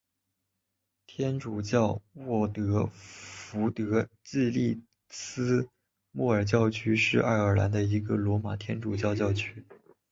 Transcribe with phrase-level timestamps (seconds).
[1.05, 5.69] 天主教沃特福德暨利斯
[6.11, 9.63] 莫尔教区是爱尔兰一个罗马天主教教区。